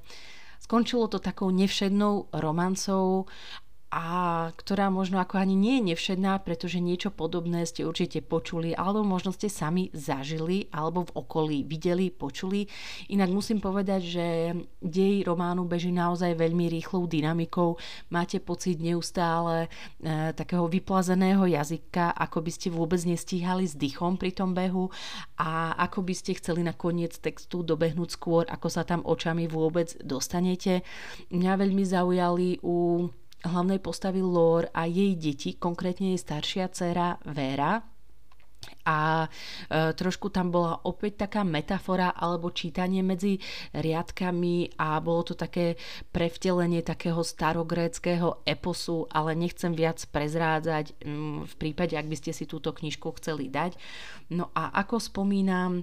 skončilo 0.60 1.08
to 1.08 1.18
takou 1.18 1.48
nevšednou 1.48 2.32
romancou 2.36 3.26
a 3.92 4.48
ktorá 4.56 4.88
možno 4.88 5.20
ako 5.20 5.36
ani 5.36 5.52
nie 5.52 5.76
je 5.76 5.92
nevšedná, 5.92 6.40
pretože 6.40 6.80
niečo 6.80 7.12
podobné 7.12 7.68
ste 7.68 7.84
určite 7.84 8.24
počuli, 8.24 8.72
alebo 8.72 9.04
možno 9.04 9.36
ste 9.36 9.52
sami 9.52 9.92
zažili, 9.92 10.72
alebo 10.72 11.04
v 11.04 11.12
okolí 11.12 11.58
videli, 11.68 12.08
počuli. 12.08 12.64
Inak 13.12 13.28
musím 13.28 13.60
povedať, 13.60 14.00
že 14.00 14.26
dej 14.80 15.28
románu 15.28 15.68
beží 15.68 15.92
naozaj 15.92 16.40
veľmi 16.40 16.72
rýchlou 16.72 17.04
dynamikou. 17.04 17.76
Máte 18.08 18.40
pocit 18.40 18.80
neustále 18.80 19.68
e, 20.00 20.32
takého 20.32 20.64
vyplazeného 20.72 21.44
jazyka, 21.44 22.16
ako 22.16 22.48
by 22.48 22.50
ste 22.50 22.72
vôbec 22.72 23.04
nestíhali 23.04 23.68
s 23.68 23.76
dychom 23.76 24.16
pri 24.16 24.32
tom 24.32 24.56
behu 24.56 24.88
a 25.36 25.76
ako 25.76 26.00
by 26.00 26.16
ste 26.16 26.40
chceli 26.40 26.64
na 26.64 26.72
koniec 26.72 27.20
textu 27.20 27.60
dobehnúť 27.60 28.16
skôr, 28.16 28.48
ako 28.48 28.72
sa 28.72 28.88
tam 28.88 29.04
očami 29.04 29.52
vôbec 29.52 29.92
dostanete. 30.00 30.80
Mňa 31.28 31.52
veľmi 31.60 31.84
zaujali 31.84 32.64
u 32.64 33.04
hlavnej 33.42 33.78
postavy 33.82 34.22
Lore 34.22 34.70
a 34.70 34.86
jej 34.86 35.14
deti, 35.18 35.58
konkrétne 35.58 36.14
jej 36.14 36.20
staršia 36.20 36.70
dcera 36.70 37.18
Vera, 37.26 37.82
a 38.82 39.26
e, 39.26 39.94
trošku 39.94 40.30
tam 40.34 40.50
bola 40.50 40.82
opäť 40.82 41.26
taká 41.26 41.46
metafora 41.46 42.10
alebo 42.10 42.50
čítanie 42.50 43.02
medzi 43.02 43.38
riadkami 43.74 44.74
a 44.78 44.98
bolo 44.98 45.22
to 45.22 45.34
také 45.38 45.78
prevtelenie 46.10 46.82
takého 46.82 47.22
starogréckého 47.22 48.42
eposu, 48.42 49.06
ale 49.10 49.38
nechcem 49.38 49.70
viac 49.70 50.02
prezrádzať 50.10 50.98
m, 51.06 51.46
v 51.46 51.54
prípade, 51.58 51.94
ak 51.94 52.10
by 52.10 52.16
ste 52.18 52.34
si 52.34 52.44
túto 52.46 52.74
knižku 52.74 53.06
chceli 53.22 53.46
dať. 53.46 53.78
No 54.34 54.50
a 54.50 54.74
ako 54.74 54.98
spomínam, 54.98 55.82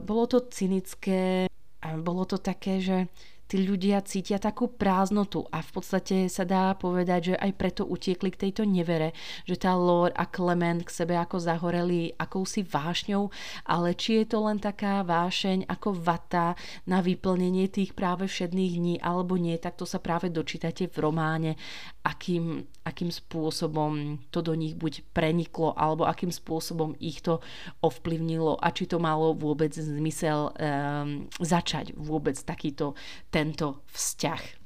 bolo 0.00 0.24
to 0.24 0.48
cynické, 0.48 1.52
bolo 2.00 2.24
to 2.24 2.40
také, 2.40 2.80
že 2.80 3.08
tí 3.50 3.66
ľudia 3.66 3.98
cítia 4.06 4.38
takú 4.38 4.70
prázdnotu 4.70 5.42
a 5.50 5.58
v 5.58 5.70
podstate 5.74 6.30
sa 6.30 6.46
dá 6.46 6.70
povedať, 6.78 7.34
že 7.34 7.40
aj 7.42 7.52
preto 7.58 7.82
utiekli 7.82 8.30
k 8.30 8.46
tejto 8.46 8.62
nevere, 8.62 9.10
že 9.42 9.58
tá 9.58 9.74
Lore 9.74 10.14
a 10.14 10.22
Clement 10.30 10.86
k 10.86 10.94
sebe 10.94 11.18
ako 11.18 11.42
zahoreli 11.42 12.14
akousi 12.14 12.62
vášňou, 12.62 13.26
ale 13.66 13.98
či 13.98 14.22
je 14.22 14.26
to 14.30 14.46
len 14.46 14.62
taká 14.62 15.02
vášeň 15.02 15.66
ako 15.66 15.98
vata 15.98 16.54
na 16.86 17.02
vyplnenie 17.02 17.66
tých 17.66 17.90
práve 17.98 18.30
všedných 18.30 18.74
dní 18.78 18.94
alebo 19.02 19.34
nie, 19.34 19.58
tak 19.58 19.74
to 19.74 19.82
sa 19.82 19.98
práve 19.98 20.30
dočítate 20.30 20.86
v 20.86 20.96
románe, 21.02 21.58
akým, 22.06 22.62
akým 22.86 23.10
spôsobom 23.10 24.22
to 24.30 24.46
do 24.46 24.54
nich 24.54 24.78
buď 24.78 25.02
preniklo 25.10 25.74
alebo 25.74 26.06
akým 26.06 26.30
spôsobom 26.30 26.94
ich 27.02 27.18
to 27.18 27.42
ovplyvnilo 27.82 28.62
a 28.62 28.70
či 28.70 28.86
to 28.86 29.02
malo 29.02 29.34
vôbec 29.34 29.74
zmysel 29.74 30.54
um, 30.54 31.26
začať 31.42 31.98
vôbec 31.98 32.38
takýto 32.38 32.94
ten 33.32 33.39
tento 33.40 33.80
vzťah. 33.96 34.60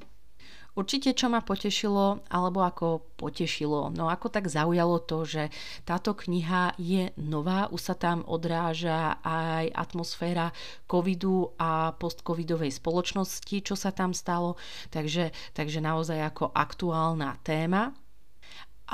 Určite, 0.74 1.14
čo 1.14 1.30
ma 1.30 1.38
potešilo, 1.38 2.26
alebo 2.26 2.66
ako 2.66 3.14
potešilo, 3.14 3.94
no 3.94 4.10
ako 4.10 4.26
tak 4.26 4.50
zaujalo 4.50 4.98
to, 5.06 5.22
že 5.22 5.54
táto 5.86 6.18
kniha 6.18 6.74
je 6.82 7.14
nová, 7.14 7.70
už 7.70 7.78
sa 7.78 7.94
tam 7.94 8.26
odráža 8.26 9.22
aj 9.22 9.70
atmosféra 9.70 10.50
covidu 10.90 11.54
a 11.62 11.94
postcovidovej 11.94 12.74
spoločnosti, 12.74 13.56
čo 13.62 13.78
sa 13.78 13.94
tam 13.94 14.10
stalo, 14.10 14.58
takže, 14.90 15.30
takže 15.54 15.78
naozaj 15.78 16.18
ako 16.34 16.50
aktuálna 16.50 17.38
téma. 17.46 17.94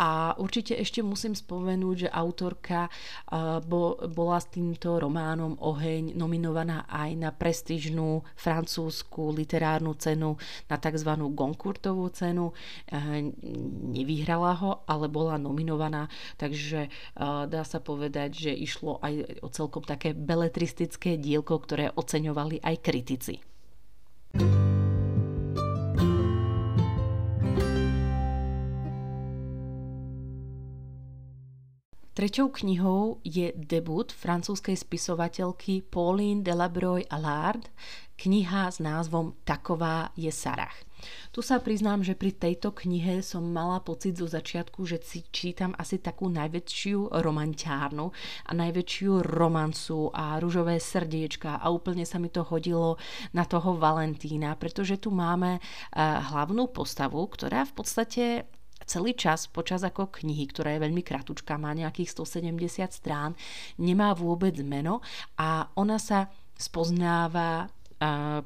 A 0.01 0.33
určite 0.41 0.73
ešte 0.81 1.05
musím 1.05 1.37
spomenúť, 1.37 2.09
že 2.09 2.09
autorka 2.09 2.89
bola 4.09 4.39
s 4.41 4.49
týmto 4.49 4.97
románom 4.97 5.61
Oheň 5.61 6.17
nominovaná 6.17 6.89
aj 6.89 7.11
na 7.21 7.29
prestížnú 7.29 8.25
francúzsku 8.33 9.37
literárnu 9.37 9.93
cenu, 10.01 10.41
na 10.73 10.81
tzv. 10.81 11.11
Goncourtovú 11.37 12.09
cenu. 12.17 12.57
Nevyhrala 13.93 14.57
ho, 14.57 14.71
ale 14.89 15.13
bola 15.13 15.37
nominovaná, 15.37 16.09
takže 16.41 16.89
dá 17.45 17.63
sa 17.69 17.77
povedať, 17.85 18.49
že 18.49 18.53
išlo 18.57 19.05
aj 19.05 19.45
o 19.45 19.53
celkom 19.53 19.85
také 19.85 20.17
beletristické 20.17 21.21
dielko, 21.21 21.61
ktoré 21.61 21.93
oceňovali 21.93 22.65
aj 22.65 22.77
kritici. 22.81 23.35
thank 24.31 24.47
you 24.47 24.80
Treťou 32.11 32.51
knihou 32.51 33.23
je 33.23 33.55
debut 33.55 34.11
francúzskej 34.11 34.75
spisovateľky 34.75 35.87
Pauline 35.87 36.43
Delabroy 36.43 37.07
Allard, 37.07 37.63
kniha 38.19 38.67
s 38.67 38.83
názvom 38.83 39.39
Taková 39.47 40.11
je 40.19 40.29
Sarah. 40.35 40.75
Tu 41.33 41.41
sa 41.41 41.63
priznám, 41.63 42.05
že 42.05 42.19
pri 42.19 42.37
tejto 42.37 42.77
knihe 42.77 43.25
som 43.25 43.47
mala 43.47 43.81
pocit 43.81 44.19
zo 44.19 44.29
začiatku, 44.29 44.85
že 44.85 45.01
si 45.01 45.25
čítam 45.33 45.73
asi 45.79 45.97
takú 45.97 46.29
najväčšiu 46.29 47.15
romantiárnu 47.15 48.13
a 48.45 48.51
najväčšiu 48.53 49.25
romancu 49.25 50.13
a 50.13 50.37
rúžové 50.43 50.77
srdiečka 50.77 51.63
a 51.63 51.67
úplne 51.73 52.05
sa 52.05 52.21
mi 52.21 52.29
to 52.29 52.45
hodilo 52.45 53.01
na 53.33 53.49
toho 53.49 53.79
Valentína, 53.79 54.59
pretože 54.61 55.01
tu 55.01 55.09
máme 55.15 55.57
eh, 55.57 55.63
hlavnú 56.03 56.69
postavu, 56.75 57.25
ktorá 57.33 57.65
v 57.65 57.73
podstate 57.73 58.25
celý 58.91 59.15
čas 59.15 59.47
počas 59.47 59.87
ako 59.87 60.11
knihy, 60.11 60.51
ktorá 60.51 60.75
je 60.75 60.83
veľmi 60.83 61.07
kratučká, 61.07 61.55
má 61.55 61.71
nejakých 61.71 62.11
170 62.11 62.91
strán, 62.91 63.39
nemá 63.79 64.11
vôbec 64.19 64.59
meno 64.67 64.99
a 65.39 65.71
ona 65.79 66.03
sa 66.03 66.27
spoznáva 66.59 67.71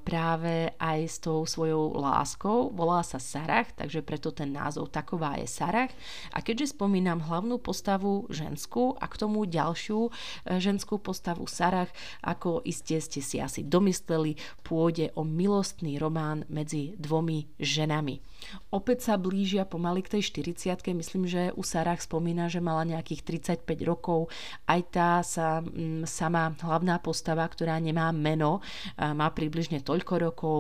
práve 0.03 0.75
aj 0.83 0.99
s 1.07 1.17
tou 1.23 1.47
svojou 1.47 1.95
láskou. 1.95 2.75
Volá 2.75 3.07
sa 3.07 3.23
Sarah, 3.23 3.63
takže 3.71 4.03
preto 4.03 4.35
ten 4.35 4.51
názov 4.51 4.91
Taková 4.91 5.39
je 5.39 5.47
Sarah. 5.47 5.87
A 6.35 6.43
keďže 6.43 6.75
spomínam 6.75 7.23
hlavnú 7.23 7.63
postavu 7.63 8.27
ženskú 8.35 8.99
a 8.99 9.07
k 9.07 9.15
tomu 9.15 9.47
ďalšiu 9.47 10.11
e, 10.11 10.59
ženskú 10.59 10.99
postavu 10.99 11.47
Sarah, 11.47 11.87
ako 12.27 12.67
iste 12.67 12.99
ste 12.99 13.23
si 13.23 13.39
asi 13.39 13.63
domysleli, 13.63 14.35
pôjde 14.67 15.15
o 15.15 15.23
milostný 15.23 16.03
román 16.03 16.43
medzi 16.51 16.99
dvomi 16.99 17.47
ženami. 17.63 18.34
Opäť 18.75 19.07
sa 19.07 19.15
blížia 19.15 19.63
pomaly 19.63 20.03
k 20.03 20.19
tej 20.19 20.43
40 20.43 20.99
Myslím, 20.99 21.31
že 21.31 21.55
u 21.55 21.63
Sarah 21.63 21.97
spomína, 22.03 22.51
že 22.51 22.59
mala 22.59 22.83
nejakých 22.83 23.23
35 23.63 23.63
rokov. 23.87 24.35
Aj 24.67 24.83
tá 24.91 25.23
sa 25.23 25.63
sama 26.05 26.59
hlavná 26.59 26.99
postava, 26.99 27.47
ktorá 27.47 27.79
nemá 27.79 28.11
meno, 28.11 28.59
má 28.99 29.31
pri 29.31 29.45
približne 29.45 29.85
toľko 29.85 30.15
rokov, 30.25 30.59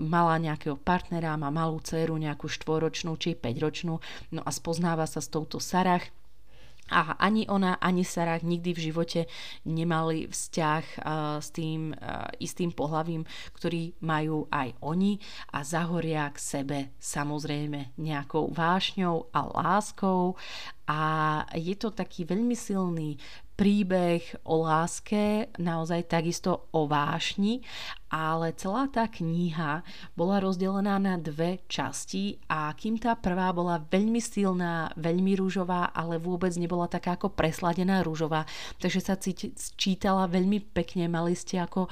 mala 0.00 0.40
nejakého 0.40 0.80
partnera, 0.80 1.36
má 1.36 1.52
malú 1.52 1.84
dceru, 1.84 2.16
nejakú 2.16 2.48
štvoročnú 2.48 3.12
či 3.20 3.36
5-ročnú, 3.36 4.00
no 4.32 4.40
a 4.40 4.48
spoznáva 4.48 5.04
sa 5.04 5.20
s 5.20 5.28
touto 5.28 5.60
Sarah, 5.60 6.00
a 6.90 7.14
ani 7.22 7.46
ona, 7.46 7.78
ani 7.78 8.02
Sarah 8.02 8.42
nikdy 8.42 8.74
v 8.74 8.84
živote 8.90 9.20
nemali 9.64 10.26
vzťah 10.26 10.84
uh, 10.84 11.02
s 11.38 11.54
tým 11.54 11.94
uh, 11.94 12.26
istým 12.42 12.74
pohlavím, 12.74 13.22
ktorý 13.54 13.94
majú 14.02 14.50
aj 14.50 14.74
oni. 14.82 15.22
A 15.54 15.62
zahoria 15.62 16.26
k 16.34 16.38
sebe 16.38 16.78
samozrejme 16.98 17.94
nejakou 17.96 18.50
vášňou 18.50 19.30
a 19.30 19.40
láskou. 19.46 20.34
A 20.90 21.00
je 21.54 21.78
to 21.78 21.94
taký 21.94 22.26
veľmi 22.26 22.58
silný 22.58 23.14
príbeh 23.54 24.24
o 24.48 24.64
láske, 24.64 25.52
naozaj 25.60 26.08
takisto 26.08 26.72
o 26.72 26.88
vášni, 26.88 27.60
ale 28.10 28.50
celá 28.58 28.90
tá 28.90 29.06
kniha 29.06 29.86
bola 30.18 30.42
rozdelená 30.42 30.98
na 30.98 31.14
dve 31.14 31.62
časti 31.70 32.42
a 32.50 32.74
kým 32.74 32.98
tá 32.98 33.14
prvá 33.14 33.54
bola 33.54 33.78
veľmi 33.78 34.18
silná, 34.18 34.90
veľmi 34.98 35.38
rúžová, 35.38 35.94
ale 35.94 36.18
vôbec 36.18 36.50
nebola 36.58 36.90
taká 36.90 37.14
ako 37.14 37.30
presladená 37.30 38.02
rúžová, 38.02 38.50
takže 38.82 39.00
sa 39.00 39.14
čítala 39.78 40.26
veľmi 40.26 40.74
pekne, 40.74 41.06
mali 41.06 41.38
ste 41.38 41.62
ako 41.62 41.86
e, 41.86 41.90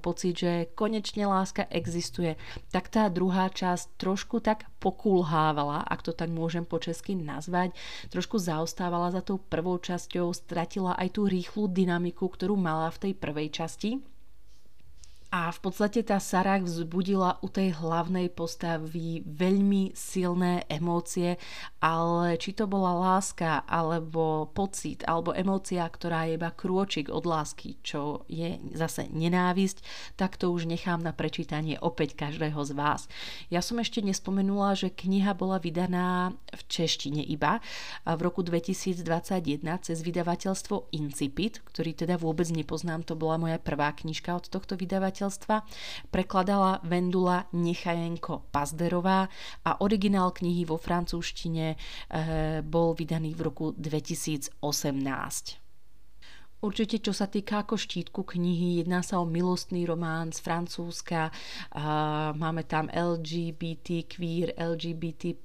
pocit, 0.00 0.40
že 0.40 0.52
konečne 0.72 1.28
láska 1.28 1.68
existuje, 1.68 2.40
tak 2.72 2.88
tá 2.88 3.12
druhá 3.12 3.52
časť 3.52 4.00
trošku 4.00 4.40
tak 4.40 4.64
pokulhávala, 4.80 5.84
ak 5.84 6.00
to 6.00 6.16
tak 6.16 6.32
môžem 6.32 6.64
po 6.64 6.80
česky 6.80 7.12
nazvať, 7.12 7.76
trošku 8.08 8.40
zaostávala 8.40 9.12
za 9.12 9.20
tou 9.20 9.36
prvou 9.36 9.76
časťou, 9.76 10.32
stratila 10.32 10.96
aj 10.96 11.20
tú 11.20 11.28
rýchlu 11.28 11.68
dynamiku, 11.68 12.32
ktorú 12.32 12.56
mala 12.56 12.88
v 12.88 13.10
tej 13.10 13.12
prvej 13.20 13.52
časti. 13.52 14.00
A 15.30 15.54
v 15.54 15.62
podstate 15.62 16.02
tá 16.02 16.18
Sarah 16.18 16.58
vzbudila 16.58 17.38
u 17.38 17.46
tej 17.46 17.78
hlavnej 17.78 18.34
postavy 18.34 19.22
veľmi 19.22 19.94
silné 19.94 20.66
emócie, 20.66 21.38
ale 21.78 22.34
či 22.34 22.50
to 22.50 22.66
bola 22.66 22.90
láska, 22.98 23.62
alebo 23.62 24.50
pocit, 24.50 25.06
alebo 25.06 25.30
emócia, 25.30 25.86
ktorá 25.86 26.26
je 26.26 26.34
iba 26.34 26.50
krôčik 26.50 27.14
od 27.14 27.30
lásky, 27.30 27.78
čo 27.78 28.26
je 28.26 28.58
zase 28.74 29.06
nenávisť, 29.06 29.86
tak 30.18 30.34
to 30.34 30.50
už 30.50 30.66
nechám 30.66 30.98
na 30.98 31.14
prečítanie 31.14 31.78
opäť 31.78 32.18
každého 32.18 32.58
z 32.66 32.74
vás. 32.74 33.06
Ja 33.54 33.62
som 33.62 33.78
ešte 33.78 34.02
nespomenula, 34.02 34.74
že 34.74 34.90
kniha 34.90 35.38
bola 35.38 35.62
vydaná 35.62 36.34
v 36.50 36.62
češtine 36.66 37.22
iba 37.22 37.62
v 38.02 38.18
roku 38.18 38.42
2021 38.42 39.06
cez 39.86 40.02
vydavateľstvo 40.02 40.90
Incipit, 40.90 41.62
ktorý 41.70 41.94
teda 41.94 42.18
vôbec 42.18 42.50
nepoznám, 42.50 43.06
to 43.06 43.14
bola 43.14 43.38
moja 43.38 43.62
prvá 43.62 43.94
knižka 43.94 44.34
od 44.34 44.50
tohto 44.50 44.74
vydavateľstva 44.74 45.19
vydavateľstva, 45.20 45.56
prekladala 46.08 46.80
Vendula 46.88 47.44
Nechajenko 47.52 48.48
Pazderová 48.48 49.28
a 49.68 49.70
originál 49.84 50.32
knihy 50.32 50.64
vo 50.64 50.80
francúzštine 50.80 51.76
e, 51.76 51.76
bol 52.64 52.96
vydaný 52.96 53.36
v 53.36 53.40
roku 53.44 53.76
2018. 53.76 54.56
Určite, 56.60 57.00
čo 57.00 57.16
sa 57.16 57.24
týka 57.24 57.64
ako 57.64 57.80
štítku 57.80 58.20
knihy, 58.20 58.84
jedná 58.84 59.00
sa 59.00 59.16
o 59.16 59.24
milostný 59.24 59.88
román 59.88 60.28
z 60.28 60.44
Francúzska, 60.44 61.32
uh, 61.32 62.36
máme 62.36 62.68
tam 62.68 62.92
LGBT, 62.92 64.04
queer, 64.04 64.52
LGBT+, 64.60 65.40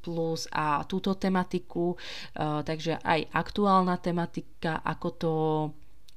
a 0.51 0.83
túto 0.83 1.15
tematiku, 1.15 1.95
uh, 1.95 2.59
takže 2.67 2.99
aj 2.99 3.31
aktuálna 3.31 3.95
tematika, 4.03 4.83
ako 4.83 5.07
to 5.15 5.31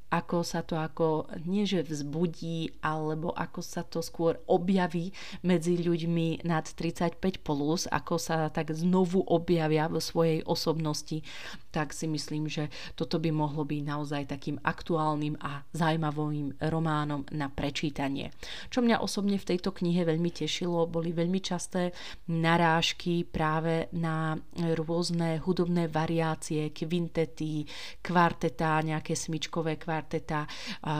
ako 0.09 0.40
sa 0.40 0.64
to 0.64 0.81
ako, 0.81 1.29
nie 1.44 1.68
že 1.68 1.85
vzbudí, 1.85 2.81
alebo 2.81 3.33
ako 3.37 3.61
sa 3.61 3.85
to 3.85 4.01
skôr 4.01 4.40
objaví 4.49 5.12
medzi 5.44 5.77
ľuďmi 5.77 6.49
nad 6.49 6.64
35+, 6.64 7.44
plus, 7.44 7.85
ako 7.88 8.16
sa 8.16 8.49
tak 8.49 8.73
znovu 8.73 9.21
objavia 9.29 9.88
vo 9.88 10.01
svojej 10.01 10.40
osobnosti, 10.49 11.21
tak 11.68 11.92
si 11.92 12.09
myslím, 12.09 12.49
že 12.49 12.73
toto 12.97 13.21
by 13.21 13.29
mohlo 13.29 13.68
byť 13.68 13.83
naozaj 13.85 14.23
takým 14.33 14.57
aktuálnym 14.64 15.37
a 15.44 15.62
zaujímavým 15.77 16.57
románom 16.73 17.29
na 17.31 17.53
prečítanie. 17.53 18.33
Čo 18.73 18.81
mňa 18.81 19.05
osobne 19.05 19.37
v 19.37 19.49
tejto 19.55 19.77
knihe 19.77 20.09
veľmi 20.09 20.33
tešilo, 20.33 20.88
boli 20.88 21.12
veľmi 21.12 21.40
časté 21.44 21.92
narážky 22.33 23.29
práve 23.29 23.92
na 23.92 24.40
rôzne 24.57 25.38
hudobné 25.44 25.87
variácie, 25.92 26.73
kvintety, 26.73 27.68
kvarteta, 28.01 28.81
nejaké 28.81 29.12
smyčkové 29.12 29.77
kvartety, 29.77 29.98
kvarteta, 29.99 30.47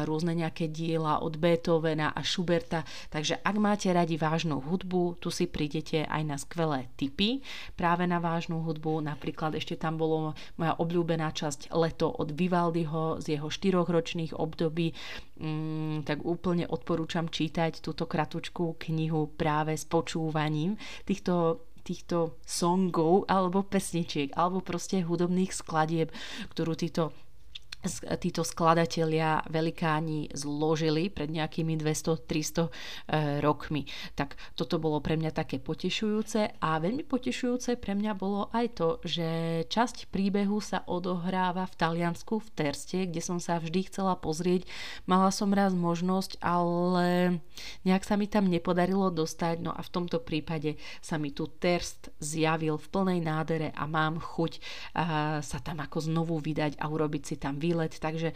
rôzne 0.03 0.35
nejaké 0.35 0.67
diela 0.67 1.23
od 1.23 1.39
Beethovena 1.39 2.11
a 2.11 2.27
Schuberta. 2.27 2.83
Takže 3.15 3.39
ak 3.39 3.57
máte 3.63 3.95
radi 3.95 4.19
vážnu 4.19 4.59
hudbu, 4.59 5.23
tu 5.23 5.31
si 5.31 5.47
prídete 5.47 6.03
aj 6.03 6.23
na 6.27 6.35
skvelé 6.35 6.91
tipy 6.99 7.39
práve 7.79 8.11
na 8.11 8.19
vážnu 8.19 8.59
hudbu. 8.67 9.07
Napríklad 9.07 9.55
ešte 9.55 9.79
tam 9.79 10.03
bolo 10.03 10.35
moja 10.59 10.75
obľúbená 10.75 11.31
časť 11.31 11.71
Leto 11.79 12.11
od 12.11 12.35
Vivaldiho 12.35 13.23
z 13.23 13.39
jeho 13.39 13.47
štyrochročných 13.47 14.35
období. 14.35 14.91
Mm, 15.39 16.03
tak 16.03 16.27
úplne 16.27 16.67
odporúčam 16.67 17.31
čítať 17.31 17.79
túto 17.79 18.11
kratučkú 18.11 18.75
knihu 18.91 19.31
práve 19.39 19.79
s 19.79 19.87
počúvaním 19.87 20.75
týchto 21.07 21.63
týchto 21.89 22.37
songov 22.45 23.25
alebo 23.33 23.65
pesničiek 23.65 24.37
alebo 24.37 24.61
proste 24.61 25.01
hudobných 25.01 25.57
skladieb, 25.57 26.13
ktorú 26.53 26.77
títo 26.77 27.17
títo 28.19 28.43
skladatelia 28.43 29.47
velikáni 29.47 30.35
zložili 30.35 31.07
pred 31.07 31.31
nejakými 31.31 31.79
200-300 31.79 32.67
e, 32.67 32.71
rokmi. 33.38 33.87
Tak 34.19 34.35
toto 34.59 34.83
bolo 34.83 34.99
pre 34.99 35.14
mňa 35.14 35.31
také 35.31 35.62
potešujúce 35.62 36.59
a 36.59 36.69
veľmi 36.83 37.07
potešujúce 37.07 37.79
pre 37.79 37.95
mňa 37.95 38.12
bolo 38.19 38.51
aj 38.51 38.67
to, 38.75 38.88
že 39.07 39.29
časť 39.71 40.11
príbehu 40.11 40.59
sa 40.59 40.83
odohráva 40.91 41.71
v 41.71 41.79
Taliansku 41.79 42.43
v 42.43 42.49
Terste, 42.59 43.07
kde 43.07 43.23
som 43.23 43.38
sa 43.38 43.62
vždy 43.62 43.87
chcela 43.87 44.19
pozrieť. 44.19 44.67
Mala 45.07 45.31
som 45.31 45.55
raz 45.55 45.71
možnosť, 45.71 46.43
ale 46.43 47.38
nejak 47.87 48.03
sa 48.03 48.19
mi 48.19 48.27
tam 48.27 48.51
nepodarilo 48.51 49.14
dostať, 49.14 49.62
no 49.62 49.71
a 49.71 49.79
v 49.87 49.93
tomto 49.95 50.19
prípade 50.19 50.75
sa 50.99 51.14
mi 51.14 51.31
tu 51.31 51.47
Terst 51.47 52.11
zjavil 52.19 52.75
v 52.75 52.91
plnej 52.91 53.21
nádere 53.23 53.71
a 53.71 53.87
mám 53.87 54.19
chuť 54.19 54.59
sa 55.38 55.59
tam 55.62 55.79
ako 55.79 56.11
znovu 56.11 56.43
vydať 56.43 56.75
a 56.83 56.85
urobiť 56.91 57.23
si 57.23 57.37
tam 57.38 57.61
výlet, 57.69 57.69
takže 57.87 58.35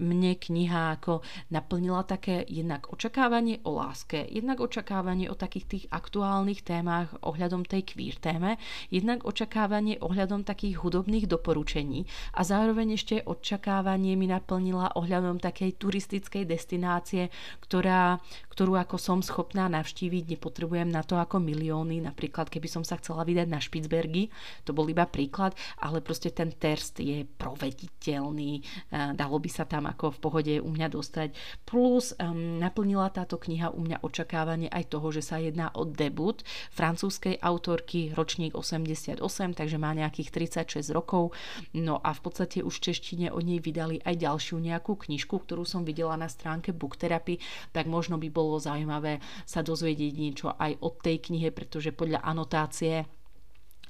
mne 0.00 0.32
kniha 0.40 0.96
ako 0.96 1.20
naplnila 1.52 2.08
také 2.08 2.48
jednak 2.48 2.88
očakávanie 2.88 3.60
o 3.68 3.76
láske, 3.76 4.24
jednak 4.24 4.64
očakávanie 4.64 5.28
o 5.28 5.36
takých 5.36 5.66
tých 5.68 5.84
aktuálnych 5.92 6.64
témach 6.64 7.12
ohľadom 7.20 7.68
tej 7.68 7.84
queer 7.84 8.16
téme, 8.16 8.56
jednak 8.88 9.28
očakávanie 9.28 10.00
ohľadom 10.00 10.48
takých 10.48 10.80
hudobných 10.80 11.28
doporučení 11.28 12.08
a 12.32 12.40
zároveň 12.40 12.96
ešte 12.96 13.20
očakávanie 13.26 14.16
mi 14.16 14.30
naplnila 14.30 14.96
ohľadom 14.96 15.42
takej 15.42 15.76
turistickej 15.76 16.46
destinácie, 16.46 17.28
ktorá, 17.60 18.22
ktorú 18.54 18.78
ako 18.78 18.96
som 18.96 19.18
schopná 19.20 19.66
navštíviť, 19.68 20.36
nepotrebujem 20.36 20.88
na 20.88 21.02
to 21.02 21.18
ako 21.18 21.42
milióny, 21.42 22.00
napríklad 22.00 22.46
keby 22.46 22.70
som 22.70 22.86
sa 22.86 22.96
chcela 23.02 23.26
vydať 23.26 23.48
na 23.50 23.58
Špicbergy, 23.58 24.30
to 24.62 24.70
bol 24.70 24.86
iba 24.86 25.04
príklad, 25.10 25.52
ale 25.82 25.98
proste 25.98 26.30
ten 26.30 26.54
terst 26.54 27.02
je 27.02 27.26
provediteľný, 27.26 28.59
dalo 28.90 29.36
by 29.36 29.50
sa 29.50 29.66
tam 29.66 29.90
ako 29.90 30.14
v 30.14 30.18
pohode 30.22 30.54
u 30.62 30.70
mňa 30.70 30.88
dostať. 30.92 31.34
Plus 31.66 32.14
naplnila 32.60 33.10
táto 33.10 33.36
kniha 33.40 33.74
u 33.74 33.80
mňa 33.82 34.06
očakávanie 34.06 34.70
aj 34.70 34.94
toho, 34.94 35.10
že 35.10 35.22
sa 35.22 35.42
jedná 35.42 35.74
o 35.74 35.84
debut 35.84 36.42
francúzskej 36.70 37.42
autorky, 37.42 38.14
ročník 38.14 38.54
88, 38.54 39.20
takže 39.54 39.76
má 39.80 39.90
nejakých 39.96 40.30
36 40.30 40.94
rokov. 40.94 41.34
No 41.74 41.98
a 42.00 42.14
v 42.14 42.20
podstate 42.22 42.62
už 42.62 42.78
v 42.78 42.84
češtine 42.92 43.26
o 43.34 43.42
nej 43.42 43.58
vydali 43.58 43.98
aj 44.04 44.14
ďalšiu 44.20 44.62
nejakú 44.62 44.96
knižku, 44.96 45.34
ktorú 45.42 45.66
som 45.66 45.82
videla 45.82 46.14
na 46.14 46.30
stránke 46.30 46.70
Book 46.70 46.94
Therapy, 47.00 47.42
tak 47.74 47.90
možno 47.90 48.16
by 48.20 48.28
bolo 48.30 48.60
zaujímavé 48.62 49.18
sa 49.44 49.66
dozvedieť 49.66 50.12
niečo 50.14 50.48
aj 50.54 50.78
od 50.84 50.94
tej 51.02 51.18
knihe, 51.26 51.50
pretože 51.50 51.90
podľa 51.90 52.22
anotácie 52.22 53.08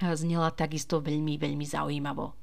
znela 0.00 0.48
takisto 0.56 1.04
veľmi, 1.04 1.36
veľmi 1.36 1.66
zaujímavo. 1.68 2.39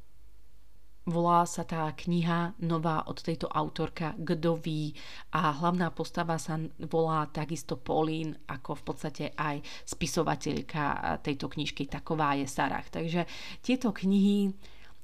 Volá 1.07 1.47
sa 1.47 1.63
tá 1.63 1.87
kniha 1.95 2.59
nová 2.67 3.07
od 3.07 3.23
tejto 3.23 3.47
autorka 3.47 4.11
Kdo 4.19 4.59
ví 4.59 4.91
a 5.31 5.55
hlavná 5.55 5.87
postava 5.95 6.35
sa 6.35 6.59
volá 6.83 7.23
takisto 7.31 7.79
Pauline 7.79 8.43
ako 8.43 8.75
v 8.75 8.83
podstate 8.83 9.25
aj 9.31 9.63
spisovateľka 9.87 11.15
tejto 11.23 11.47
knižky 11.47 11.87
Taková 11.87 12.35
je 12.35 12.43
Sarah. 12.51 12.83
Takže 12.83 13.23
tieto 13.63 13.95
knihy 13.95 14.51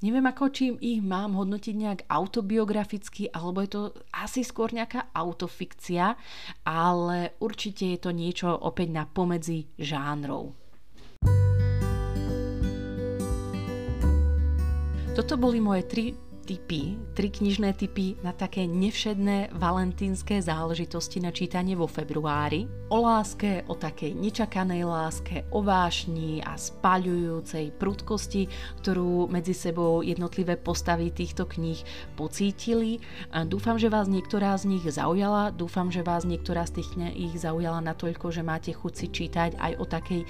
Neviem 0.03 0.27
ako, 0.27 0.51
čím 0.51 0.75
ich 0.83 0.99
mám 0.99 1.31
hodnotiť 1.31 1.75
nejak 1.79 2.11
autobiograficky, 2.11 3.31
alebo 3.31 3.63
je 3.63 3.71
to 3.71 3.81
asi 4.11 4.43
skôr 4.43 4.75
nejaká 4.75 5.15
autofikcia, 5.15 6.19
ale 6.67 7.39
určite 7.39 7.87
je 7.87 7.99
to 8.03 8.11
niečo 8.11 8.51
opäť 8.51 8.91
na 8.91 9.07
pomedzi 9.07 9.71
žánrov. 9.79 10.62
Toto 15.13 15.37
boli 15.37 15.61
moje 15.61 15.81
tri 15.85 16.13
tipy, 16.43 16.99
tri 17.15 17.31
knižné 17.31 17.71
typy 17.79 18.19
na 18.19 18.35
také 18.35 18.67
nevšedné 18.67 19.55
valentínske 19.55 20.43
záležitosti 20.43 21.23
na 21.23 21.31
čítanie 21.31 21.79
vo 21.79 21.87
februári. 21.87 22.67
O 22.91 22.99
láske, 23.07 23.63
o 23.71 23.79
takej 23.79 24.11
nečakanej 24.11 24.83
láske, 24.83 25.47
o 25.55 25.63
vášni 25.63 26.43
a 26.43 26.59
spaľujúcej 26.59 27.71
prudkosti, 27.79 28.51
ktorú 28.83 29.31
medzi 29.31 29.55
sebou 29.55 30.03
jednotlivé 30.03 30.59
postavy 30.59 31.15
týchto 31.15 31.47
kníh 31.47 31.79
pocítili. 32.19 32.99
Dúfam, 33.47 33.79
že 33.79 33.87
vás 33.87 34.11
niektorá 34.11 34.53
z 34.59 34.67
nich 34.75 34.83
zaujala, 34.83 35.55
dúfam, 35.55 35.87
že 35.87 36.03
vás 36.03 36.27
niektorá 36.27 36.67
z 36.67 36.83
tých 36.83 36.99
kníh 36.99 37.33
zaujala 37.39 37.79
natoľko, 37.79 38.35
že 38.35 38.43
máte 38.43 38.75
chuť 38.75 38.93
si 38.93 39.07
čítať 39.07 39.55
aj 39.57 39.73
o 39.79 39.85
takej 39.87 40.21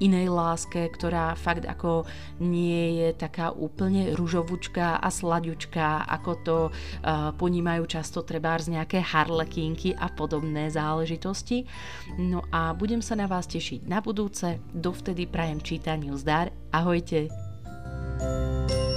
inej 0.00 0.32
láske, 0.32 0.88
ktorá 0.88 1.36
fakt 1.36 1.68
ako 1.68 2.08
nie 2.40 3.04
je 3.04 3.08
taká 3.12 3.52
úplne 3.52 4.16
ružovučka 4.16 4.96
a 4.96 5.08
slaďučka 5.12 5.57
dievčka, 5.58 6.06
ako 6.06 6.32
to 6.46 6.56
uh, 6.70 7.34
ponímajú 7.34 7.90
často 7.90 8.22
trebárs 8.22 8.70
nejaké 8.70 9.02
harlekinky 9.02 9.90
a 9.98 10.06
podobné 10.06 10.70
záležitosti. 10.70 11.66
No 12.14 12.46
a 12.54 12.70
budem 12.78 13.02
sa 13.02 13.18
na 13.18 13.26
vás 13.26 13.50
tešiť 13.50 13.90
na 13.90 13.98
budúce, 13.98 14.62
dovtedy 14.70 15.26
prajem 15.26 15.58
čítaniu 15.58 16.14
zdar, 16.14 16.54
ahojte! 16.70 17.26
thank 18.18 18.70
you 18.70 18.87